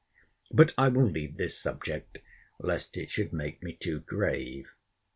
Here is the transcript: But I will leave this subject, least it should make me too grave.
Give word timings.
But 0.49 0.73
I 0.79 0.87
will 0.87 1.05
leave 1.05 1.35
this 1.35 1.55
subject, 1.59 2.17
least 2.59 2.97
it 2.97 3.11
should 3.11 3.31
make 3.31 3.61
me 3.61 3.73
too 3.73 3.99
grave. 3.99 4.67